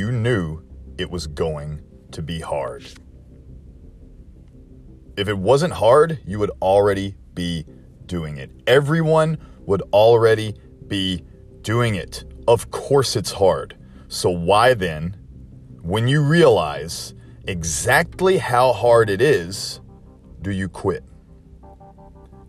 [0.00, 0.62] you knew
[0.96, 1.78] it was going
[2.10, 2.82] to be hard.
[5.18, 7.66] If it wasn't hard, you would already be
[8.06, 8.50] doing it.
[8.66, 9.36] Everyone
[9.66, 10.54] would already
[10.86, 11.22] be
[11.60, 12.24] doing it.
[12.48, 13.76] Of course, it's hard.
[14.08, 15.18] So, why then,
[15.82, 17.12] when you realize
[17.46, 19.82] exactly how hard it is,
[20.40, 21.04] do you quit?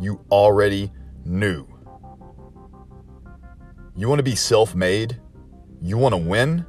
[0.00, 0.90] You already
[1.26, 1.66] knew.
[3.94, 5.20] You want to be self made?
[5.82, 6.64] You want to win?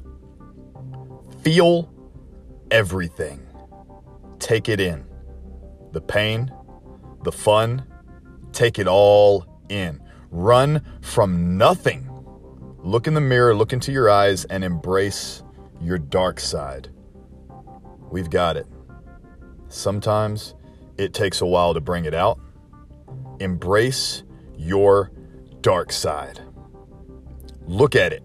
[1.45, 1.93] Feel
[2.71, 3.39] everything.
[4.39, 5.05] Take it in.
[5.91, 6.51] The pain,
[7.23, 7.85] the fun,
[8.51, 10.01] take it all in.
[10.31, 12.09] Run from nothing.
[12.79, 15.43] Look in the mirror, look into your eyes, and embrace
[15.79, 16.89] your dark side.
[18.09, 18.65] We've got it.
[19.67, 20.55] Sometimes
[20.97, 22.39] it takes a while to bring it out.
[23.39, 24.23] Embrace
[24.57, 25.11] your
[25.61, 26.41] dark side.
[27.67, 28.23] Look at it.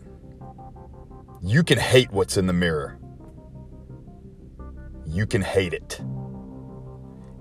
[1.42, 2.96] You can hate what's in the mirror.
[5.10, 6.00] You can hate it.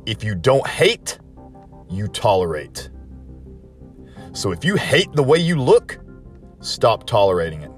[0.08, 1.20] If you don't hate,
[1.88, 2.90] you tolerate.
[4.34, 6.00] So if you hate the way you look,
[6.62, 7.72] stop tolerating it.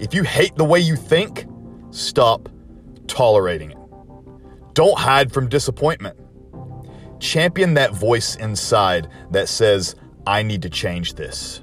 [0.00, 1.46] If you hate the way you think,
[1.90, 2.48] stop
[3.06, 3.78] tolerating it.
[4.74, 6.16] Don't hide from disappointment.
[7.20, 9.94] Champion that voice inside that says,
[10.26, 11.62] I need to change this.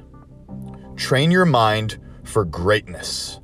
[0.96, 3.42] Train your mind for greatness.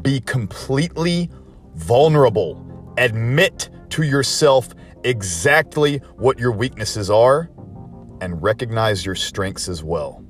[0.00, 1.28] Be completely
[1.74, 2.66] vulnerable.
[3.00, 4.68] Admit to yourself
[5.04, 7.50] exactly what your weaknesses are
[8.20, 10.22] and recognize your strengths as well.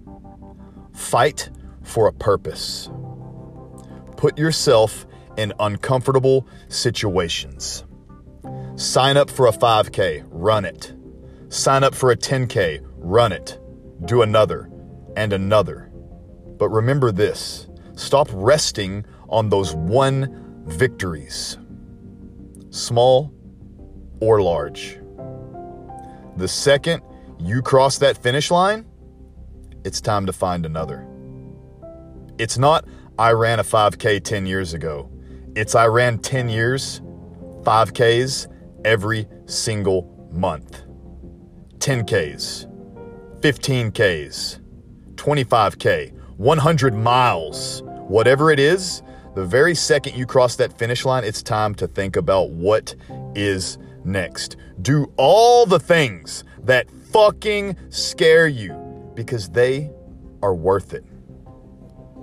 [0.94, 1.50] Fight
[1.82, 2.88] for a purpose.
[4.16, 5.04] Put yourself
[5.36, 7.84] in uncomfortable situations.
[8.76, 10.94] Sign up for a 5K, run it.
[11.48, 13.58] Sign up for a 10K, run it.
[14.04, 14.70] Do another
[15.16, 15.90] and another.
[16.56, 21.58] But remember this stop resting on those one victories,
[22.70, 23.32] small
[24.20, 24.98] or large.
[26.36, 27.02] The second
[27.38, 28.86] you cross that finish line,
[29.84, 31.06] it's time to find another.
[32.38, 32.86] It's not,
[33.18, 35.10] I ran a 5K 10 years ago.
[35.54, 37.00] It's, I ran 10 years,
[37.62, 38.46] 5Ks
[38.84, 40.82] every single month.
[41.78, 42.66] 10Ks,
[43.40, 44.60] 15Ks,
[45.14, 49.02] 25K, 100 miles, whatever it is,
[49.34, 52.94] the very second you cross that finish line, it's time to think about what
[53.34, 54.56] is next.
[54.82, 58.74] Do all the things that fucking scare you
[59.14, 59.90] because they
[60.42, 61.04] are worth it.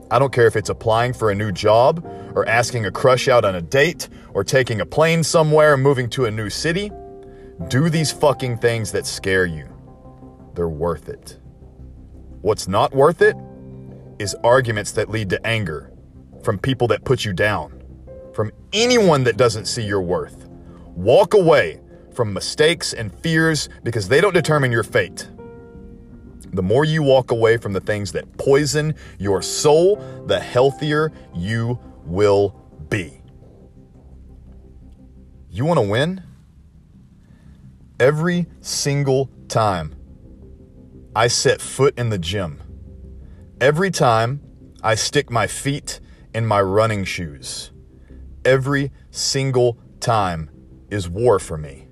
[0.09, 3.45] I don't care if it's applying for a new job or asking a crush out
[3.45, 6.91] on a date or taking a plane somewhere and moving to a new city.
[7.68, 9.68] Do these fucking things that scare you.
[10.56, 11.39] They're worth it.
[12.41, 13.35] What's not worth it
[14.19, 15.91] is arguments that lead to anger
[16.47, 17.83] from people that put you down,
[18.31, 20.47] from anyone that doesn't see your worth.
[20.95, 21.81] Walk away
[22.13, 25.27] from mistakes and fears because they don't determine your fate.
[26.53, 31.77] The more you walk away from the things that poison your soul, the healthier you
[32.05, 32.55] will
[32.87, 33.19] be.
[35.49, 36.23] You want to win?
[37.99, 39.97] Every single time
[41.13, 42.63] I set foot in the gym,
[43.59, 44.39] Every time
[44.81, 45.99] I stick my feet
[46.37, 47.71] in my running shoes,
[48.45, 50.51] every single time
[50.91, 51.87] is war for me.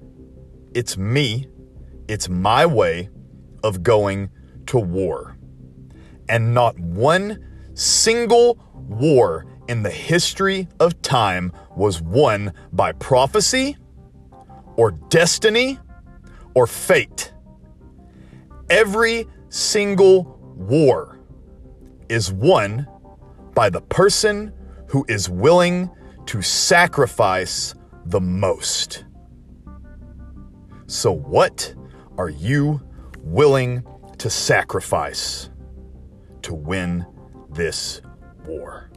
[0.76, 1.48] It's me,
[2.08, 3.10] it's my way
[3.64, 4.30] of going
[4.68, 5.36] to war.
[6.30, 13.76] And not one single war in the history of time was won by prophecy
[14.76, 15.80] or destiny
[16.54, 17.34] or fate.
[18.70, 21.18] Every single war
[22.10, 22.88] is won
[23.56, 24.54] by the person
[24.90, 25.90] who is willing
[26.28, 27.74] to sacrifice
[28.06, 29.06] the most.
[30.88, 31.74] So, what
[32.18, 32.82] are you
[33.22, 33.84] willing
[34.20, 35.50] to sacrifice
[36.44, 37.06] to win
[37.50, 38.02] this
[38.46, 38.92] war?